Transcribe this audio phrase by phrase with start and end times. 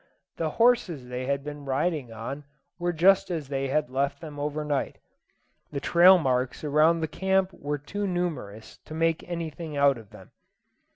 [0.37, 2.43] The horses they had been riding on
[2.79, 4.97] were just as they had left them over night.
[5.71, 10.31] The trail marks around the camp were too numerous to make anything out of them.